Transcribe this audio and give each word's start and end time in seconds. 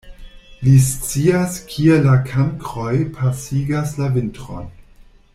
Li 0.67 0.71
scias, 0.85 1.59
kie 1.73 1.97
la 2.05 2.15
kankroj 2.31 2.93
pasigas 3.19 3.93
la 4.01 4.09
vintron. 4.17 4.69